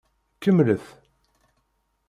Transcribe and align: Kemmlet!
Kemmlet! 0.41 0.81